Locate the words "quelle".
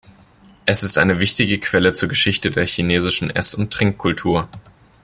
1.59-1.93